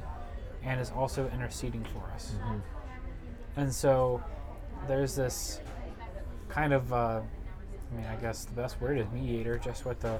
[0.63, 2.35] and is also interceding for us.
[3.55, 4.23] And so
[4.87, 5.59] there's this
[6.49, 7.21] kind of, uh,
[7.95, 10.19] I mean, I guess the best word is mediator, just what the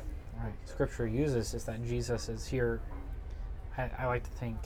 [0.66, 2.80] scripture uses is that Jesus is here.
[3.78, 4.58] I, I like to think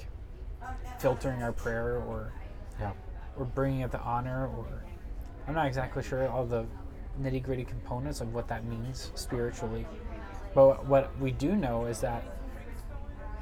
[0.99, 2.31] filtering our prayer or
[2.79, 2.91] Yeah.
[3.37, 4.65] or bringing it the honor or
[5.47, 6.65] I'm not exactly sure all the
[7.19, 9.87] nitty gritty components of what that means spiritually.
[10.53, 12.23] But what we do know is that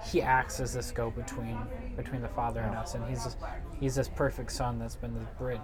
[0.06, 1.58] he acts as this go between
[1.97, 3.36] between the Father and us, and he's this,
[3.80, 5.60] he's this perfect Son that's been the bridge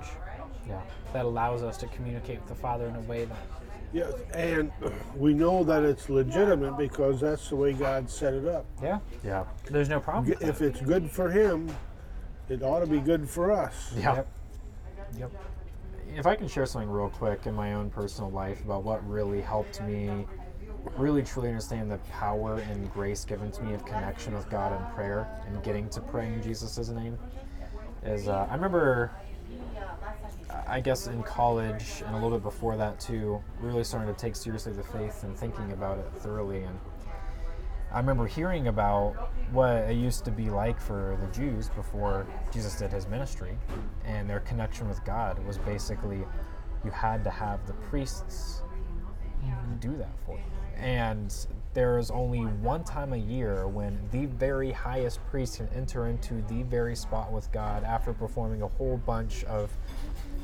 [0.68, 0.82] Yeah.
[1.14, 3.38] that allows us to communicate with the Father in a way that
[3.94, 4.72] Yes, and
[5.16, 8.66] we know that it's legitimate because that's the way God set it up.
[8.82, 9.44] yeah, Yeah.
[9.70, 10.26] there's no problem.
[10.30, 10.66] With If that.
[10.66, 11.70] it's good for Him,
[12.50, 13.94] it ought to be good for us.
[13.96, 14.16] Yeah.
[14.16, 14.28] Yep.
[15.20, 15.32] Yep.
[16.16, 19.42] if I can share something real quick in my own personal life about what really
[19.42, 20.26] helped me
[20.98, 24.94] really truly understand the power and grace given to me of connection with God and
[24.96, 27.18] prayer and getting to pray in Jesus' name
[28.04, 29.12] is uh, I remember
[30.68, 34.36] I guess in college and a little bit before that too, really starting to take
[34.36, 36.80] seriously the faith and thinking about it thoroughly and
[37.92, 42.74] I remember hearing about what it used to be like for the Jews before Jesus
[42.76, 43.56] did his ministry,
[44.04, 46.26] and their connection with God was basically
[46.84, 48.64] you had to have the priests
[49.80, 50.44] do that for you.
[50.76, 51.36] And
[51.74, 56.42] there is only one time a year when the very highest priest can enter into
[56.48, 59.72] the very spot with God after performing a whole bunch of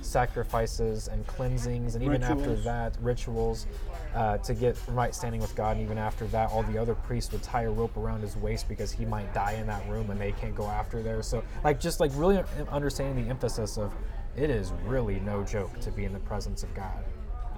[0.02, 3.68] sacrifices and cleansings, and even after that, rituals
[4.16, 5.78] uh, to get right standing with God.
[5.78, 8.68] And even after that, all the other priests would tie a rope around his waist
[8.68, 11.22] because he might die in that room and they can't go after there.
[11.22, 13.94] So, like, just like really understanding the emphasis of
[14.36, 17.04] it is really no joke to be in the presence of God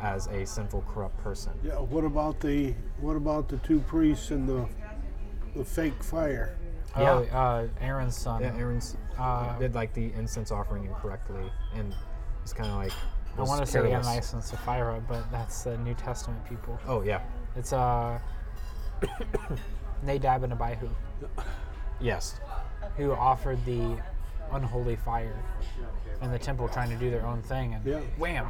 [0.01, 1.53] as a sinful, corrupt person.
[1.63, 1.75] Yeah.
[1.75, 4.67] What about the what about the two priests and the
[5.55, 6.57] the fake fire?
[6.95, 8.41] Oh, uh, Aaron's son.
[8.41, 11.43] Yeah, Aaron's Uh, did like the incense offering incorrectly,
[11.75, 11.93] and
[12.43, 12.91] it's kind of like
[13.37, 14.05] I want to say careless.
[14.07, 16.79] Ananias and Sapphira, but that's the New Testament people.
[16.87, 17.21] Oh yeah,
[17.55, 18.19] It's uh,
[20.03, 20.89] Nadab and Abihu
[21.99, 22.39] yes,
[22.97, 23.97] who offered the
[24.51, 25.35] unholy fire
[26.21, 27.99] in the temple, trying to do their own thing, and Yeah.
[28.17, 28.47] wham,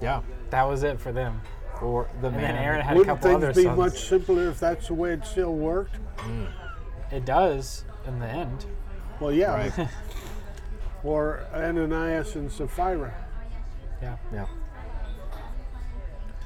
[0.00, 0.22] yeah.
[0.50, 1.40] that was it for them.
[1.82, 2.54] Or the And man.
[2.54, 3.78] then Aaron had a Wouldn't couple things other be sons.
[3.78, 5.98] much simpler if that's the way it still worked?
[7.12, 8.64] It does in the end.
[9.20, 9.54] Well, yeah.
[9.76, 9.88] Right.
[11.04, 13.12] or Ananias and Sapphira.
[14.02, 14.16] Yeah.
[14.32, 14.46] Yeah.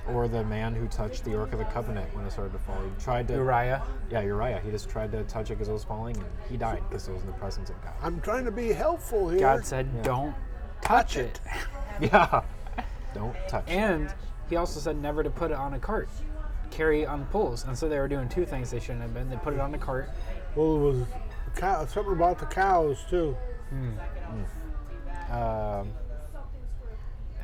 [0.09, 2.77] Or the man who touched the Ark of the Covenant when it started to fall.
[2.83, 3.35] He tried to.
[3.35, 3.83] Uriah.
[4.11, 4.61] Yeah, Uriah.
[4.65, 7.13] He just tried to touch it because it was falling, and he died because it
[7.13, 7.93] was in the presence of God.
[8.03, 9.41] I'm trying to be helpful here.
[9.41, 10.35] God said, "Don't
[10.81, 11.41] touch it."
[12.01, 12.43] Yeah.
[13.13, 13.69] Don't touch.
[13.69, 13.73] it.
[13.75, 14.11] And
[14.49, 16.09] he also said never to put it on a cart,
[16.71, 17.65] carry it on poles.
[17.67, 19.29] And so they were doing two things they shouldn't have been.
[19.29, 20.09] They put it on a cart.
[20.57, 21.07] Well, it was
[21.57, 23.37] cow, something about the cows too.
[25.31, 25.93] Um,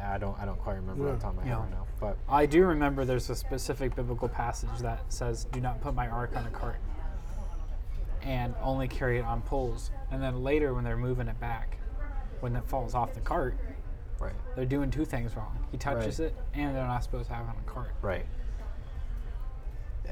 [0.03, 0.39] I don't.
[0.39, 1.61] I don't quite remember off the top of my head Yeah.
[1.61, 1.87] right now.
[2.01, 6.09] But I do remember there's a specific biblical passage that says, "Do not put my
[6.09, 6.77] ark on a cart,
[8.23, 11.79] and only carry it on poles." And then later, when they're moving it back,
[12.41, 13.57] when it falls off the cart,
[14.21, 15.59] right, they're doing two things wrong.
[15.71, 16.27] He touches Right.
[16.27, 17.91] it, and they're not supposed to have it on a cart.
[18.03, 18.27] right.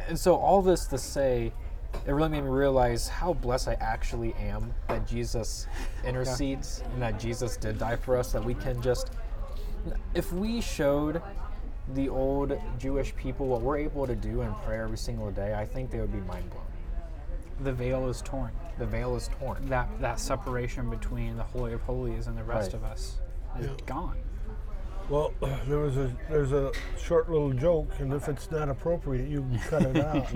[0.09, 1.53] And so all this to say,
[2.05, 5.69] it really made me realize how blessed I actually am that Jesus
[6.05, 8.33] intercedes and that Jesus did die for us.
[8.33, 9.13] That we can just,
[10.15, 11.21] if we showed
[11.95, 15.65] the old Jewish people what we're able to do in prayer every single day, I
[15.67, 16.63] think they would be mind blown.
[17.61, 18.51] The veil is torn.
[18.79, 19.67] The veil is torn.
[19.69, 22.83] That that separation between the holy of holies and the rest Right.
[22.83, 23.19] of us
[23.61, 24.17] is gone.
[25.09, 25.33] Well,
[25.69, 29.59] there was a there's a short little joke, and if it's not appropriate, you can
[29.69, 30.27] cut it out.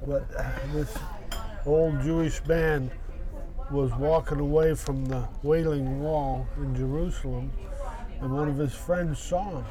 [0.06, 0.96] but uh, this
[1.66, 2.90] old Jewish man
[3.70, 7.50] was walking away from the Wailing Wall in Jerusalem,
[8.20, 9.64] and one of his friends saw him.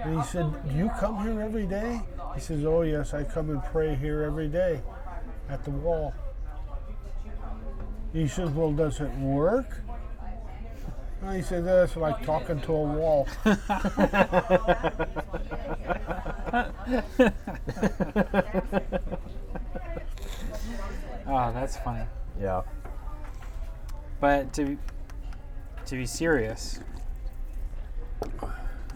[0.00, 2.00] And he said, "Do you come here every day?"
[2.34, 4.82] He says, "Oh yes, I come and pray here every day,
[5.48, 6.14] at the wall."
[8.12, 9.80] He says, "Well, does it work?"
[11.22, 13.28] And he said, "That's like talking to a wall."
[21.26, 22.04] Oh, that's funny.
[22.40, 22.62] Yeah.
[24.20, 24.78] But to
[25.86, 26.80] to be serious,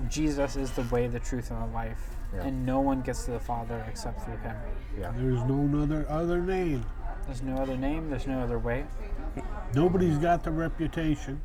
[0.08, 2.44] Jesus is the way, the truth, and the life, Yeah.
[2.44, 4.56] and no one gets to the Father except through Him.
[4.98, 5.12] Yeah.
[5.16, 6.84] There's no other other name.
[7.26, 8.08] There's no other name.
[8.10, 8.86] There's no other way.
[9.74, 11.40] Nobody's got the reputation.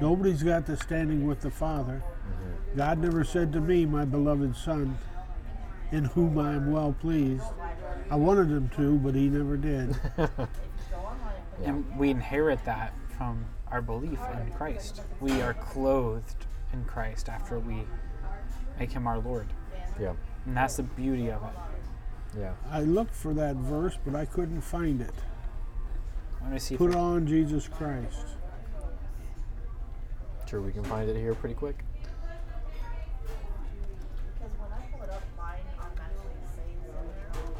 [0.00, 2.02] Nobody's got the standing with the Father.
[2.02, 2.78] Mm-hmm.
[2.78, 4.96] God never said to me, my beloved Son,
[5.90, 7.44] in whom I am well pleased.
[8.10, 9.96] I wanted him to, but he never did.
[11.64, 15.02] And we inherit that from our belief in Christ.
[15.20, 17.82] We are clothed in Christ after we
[18.78, 19.46] make Him our Lord,
[19.98, 20.14] Yeah.
[20.46, 22.38] and that's the beauty of it.
[22.38, 22.52] Yeah.
[22.70, 25.14] I looked for that verse, but I couldn't find it.
[26.42, 26.76] Let me see.
[26.76, 28.26] Put on Jesus Christ.
[30.46, 31.84] Sure, we can find it here pretty quick.
[34.34, 37.54] Because when I pull it up, mine automatically saves in there.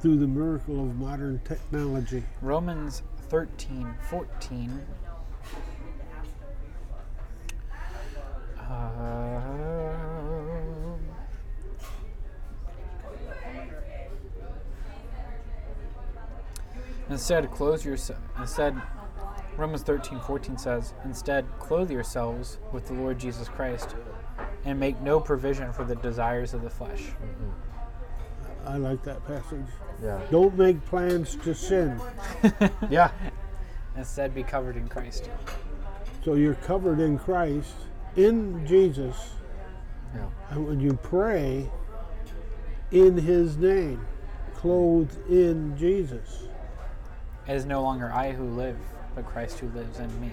[0.00, 2.22] Through the miracle of modern technology.
[2.42, 4.86] Romans 13, 14.
[8.68, 9.40] Uh,
[17.10, 18.18] instead, clothe yourself.
[18.38, 18.80] Instead,
[19.56, 23.94] Romans 13, 14 says, Instead, clothe yourselves with the Lord Jesus Christ
[24.64, 27.00] and make no provision for the desires of the flesh.
[27.00, 28.68] Mm-hmm.
[28.68, 29.66] I like that passage.
[30.02, 30.20] Yeah.
[30.30, 32.00] Don't make plans to sin.
[32.90, 33.10] Yeah.
[33.96, 35.30] Instead, be covered in Christ.
[36.24, 37.74] So you're covered in Christ,
[38.16, 39.34] in Jesus,
[40.14, 40.26] Yeah.
[40.50, 41.70] and when you pray
[42.90, 44.06] in his name.
[44.54, 46.48] clothed in Jesus.
[47.46, 48.78] It is no longer I who live,
[49.14, 50.32] but Christ who lives in me.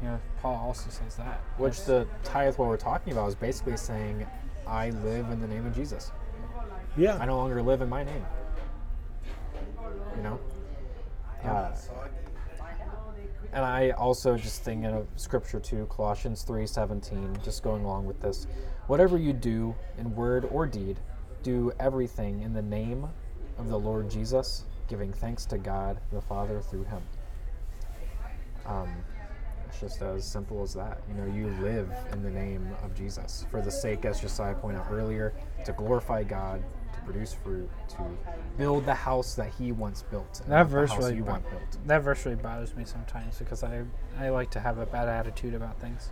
[0.00, 1.40] You know, Paul also says that.
[1.58, 4.26] Which the tithe, what we're talking about, is basically saying,
[4.66, 6.10] I live in the name of Jesus.
[6.96, 7.18] Yeah.
[7.18, 8.24] I no longer live in my name.
[10.16, 10.40] You know?
[11.44, 11.72] Uh,
[13.52, 18.46] and I also just thinking of scripture too, Colossians 3:17, just going along with this.
[18.86, 20.98] Whatever you do in word or deed,
[21.42, 23.08] do everything in the name
[23.58, 27.02] of the Lord Jesus, giving thanks to God the Father through him.
[28.66, 28.90] Um,
[29.68, 31.00] it's just as simple as that.
[31.08, 34.80] You know, you live in the name of Jesus for the sake, as Josiah pointed
[34.80, 35.34] out earlier,
[35.64, 36.62] to glorify God,
[37.06, 37.98] produce fruit, to
[38.58, 40.42] build the house that He once built.
[40.46, 41.78] That not verse really you bo- want built.
[41.86, 43.84] That verse really bothers me sometimes because I
[44.18, 46.10] I like to have a bad attitude about things.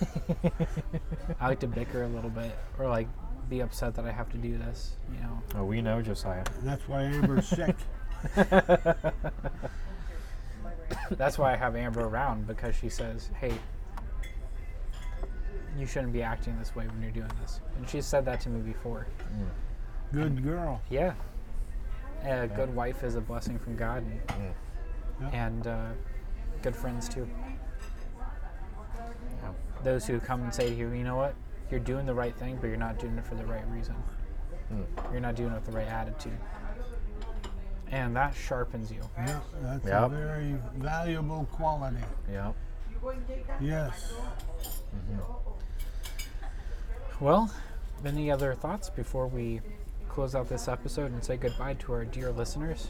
[1.40, 3.08] I like to bicker a little bit or like
[3.48, 4.92] be upset that I have to do this.
[5.12, 5.42] You know.
[5.56, 6.44] Oh, we know Josiah.
[6.62, 7.76] That's why Amber's sick.
[11.10, 13.52] That's why I have Amber around because she says, "Hey,
[15.78, 18.48] you shouldn't be acting this way when you're doing this." And she's said that to
[18.48, 19.06] me before.
[19.34, 19.48] Mm.
[20.12, 20.80] Good girl.
[20.90, 21.14] Yeah.
[22.24, 24.20] A good wife is a blessing from God, and,
[25.20, 25.28] Yeah.
[25.32, 25.86] and uh,
[26.62, 27.28] good friends too.
[29.42, 29.52] Yeah.
[29.82, 31.34] Those who come and say to you, "You know what?
[31.70, 33.94] You're doing the right thing, but you're not doing it for the right reason.
[35.12, 36.38] You're not doing it with the right attitude."
[37.90, 39.02] And that sharpens you.
[39.16, 41.96] Yeah, that's a very valuable quality.
[42.30, 42.52] Yeah.
[43.60, 44.12] Yes.
[47.18, 47.50] Well,
[48.04, 49.60] any other thoughts before we
[50.10, 52.88] close out this episode and say goodbye to our dear listeners?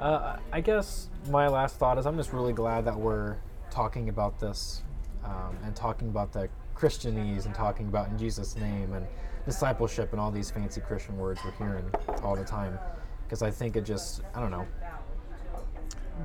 [0.00, 3.36] Uh, I guess my last thought is I'm just really glad that we're
[3.70, 4.82] talking about this
[5.24, 9.06] um, and talking about the Christianese and talking about in Jesus' name and
[9.44, 11.84] discipleship and all these fancy Christian words we're hearing
[12.22, 12.78] all the time.
[13.24, 14.66] Because I think it just, I don't know,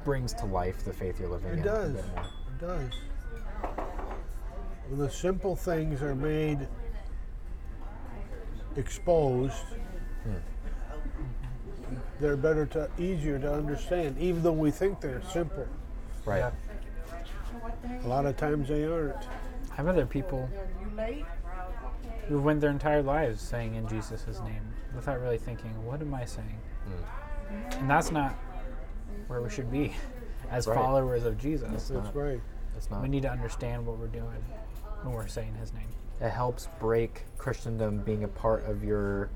[0.06, 1.90] brings to life the faith you're living It in does.
[1.90, 2.24] a bit more.
[2.24, 2.92] It does.
[4.88, 6.68] When the simple things are made
[8.78, 9.56] exposed,
[12.20, 15.68] they're better to easier to understand, even though we think they're simple.
[16.26, 16.40] Right.
[16.40, 16.52] Yeah.
[18.04, 19.16] A lot of times they aren't.
[19.72, 20.50] I have other people
[22.28, 24.62] who went their entire lives saying in Jesus' name
[24.96, 26.60] without really thinking, what am I saying?
[26.86, 27.80] Hmm.
[27.80, 28.36] And that's not
[29.28, 29.94] where we should be
[30.52, 30.76] as Right.
[30.78, 31.90] followers of Jesus.
[31.90, 32.42] That's right.
[32.78, 33.02] It's not.
[33.02, 34.44] We need to understand what we're doing
[35.02, 35.90] when we're saying his name.
[36.24, 39.30] It helps break Christendom being a part of your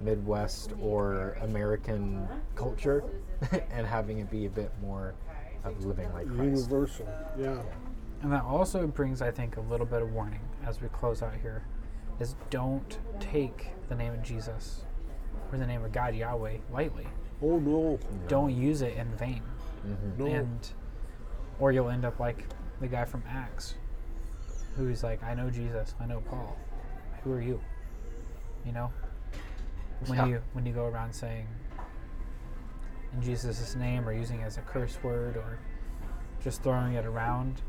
[0.00, 3.04] Midwest or American culture
[3.70, 5.14] and having it be a bit more
[5.62, 6.68] of living like Christ.
[6.68, 7.08] Universal.
[7.38, 7.62] Yeah.
[8.22, 11.34] And that also brings, I think, a little bit of warning as we close out
[11.40, 11.64] here
[12.18, 14.82] is don't take the name of Jesus
[15.52, 17.06] or the name of God Yahweh lightly.
[17.42, 18.00] Oh no.
[18.26, 19.42] Don't use it in vain.
[19.86, 20.24] Mm-hmm.
[20.24, 20.32] No.
[20.32, 20.72] And
[21.60, 22.44] or you'll end up like
[22.80, 23.74] the guy from Acts
[24.76, 26.56] who's like, I know Jesus, I know Paul.
[27.22, 27.60] Who are you?
[28.64, 28.92] You know?
[30.06, 30.26] When Yeah.
[30.26, 31.46] you when you go around saying
[33.12, 35.58] in Jesus' name or using it as a curse word or
[36.42, 37.62] just throwing it around,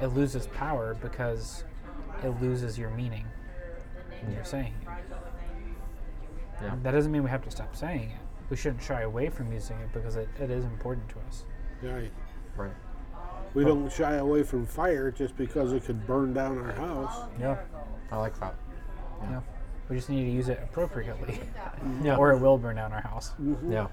[0.00, 1.64] it loses power because
[2.22, 3.26] it loses your meaning
[4.22, 4.88] when you're saying it.
[6.62, 6.72] Yeah.
[6.72, 8.20] Um, that doesn't mean we have to stop saying it.
[8.50, 11.44] We shouldn't shy away from using it because it, it is important to us.
[11.82, 12.10] Right.
[12.56, 12.72] Right.
[13.54, 17.28] We don't shy away from fire just because it could burn down our house.
[17.38, 17.58] Yeah.
[18.12, 18.54] I like that.
[19.22, 19.40] Yeah.
[19.88, 21.40] We just need to use it appropriately.
[22.02, 22.16] Yeah.
[22.16, 23.32] or it will burn down our house.
[23.66, 23.88] Yeah.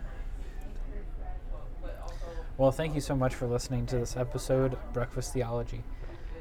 [2.57, 5.83] Well, thank you so much for listening to this episode of Breakfast Theology.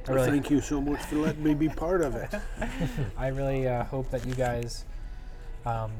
[0.08, 2.34] I really, Thank you so much for letting me be part of it.
[3.18, 4.84] I really uh, hope that you guys
[5.64, 5.92] um,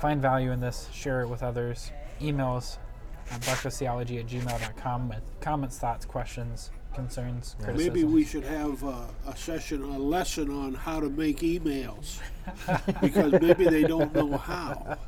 [0.00, 1.90] find value in this, share it with others,
[2.20, 2.89] email us at
[3.38, 7.94] breakfasttheology at gmail.com with comments, thoughts, questions, concerns, criticisms.
[7.94, 12.18] Maybe we should have uh, a session, a lesson on how to make emails
[13.00, 14.98] because maybe they don't know how.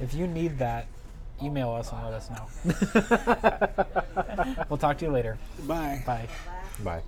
[0.00, 0.86] If you need that,
[1.42, 2.46] email us and let us know.
[4.68, 5.38] we'll talk to you later.
[5.66, 6.02] Bye.
[6.06, 6.28] Bye.
[6.82, 7.02] Bye.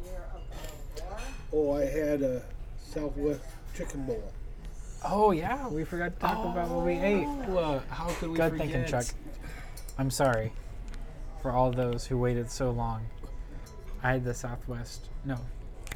[1.52, 2.42] Oh, I had a
[2.82, 3.40] Southwest
[3.74, 4.32] chicken bowl.
[5.04, 7.26] Oh, yeah, we forgot to talk about what we ate.
[7.48, 9.04] Well, how could we Good thinking, Chuck.
[9.98, 10.52] I'm sorry
[11.42, 13.06] for all those who waited so long.
[14.02, 15.08] I had the Southwest.
[15.24, 15.36] No,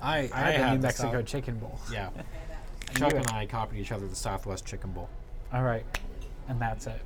[0.01, 1.78] I, I had the New Mexico South- Chicken Bowl.
[1.92, 2.11] Yeah.
[2.94, 5.09] Chuck and I copied each other the Southwest Chicken Bowl.
[5.53, 5.84] All right,
[6.49, 7.01] and that's it.